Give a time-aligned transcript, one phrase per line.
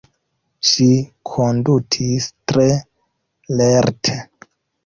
[0.69, 0.87] Ŝi
[1.31, 2.67] kondutis tre
[3.61, 4.19] lerte.